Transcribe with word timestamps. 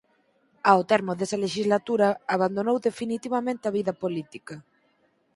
Ao 0.69 0.81
termo 0.91 1.13
desa 1.19 1.41
lexislatura 1.45 2.07
abandonou 2.35 2.77
definitivamente 2.87 3.63
a 3.67 3.75
vida 3.77 3.93
política. 4.03 4.55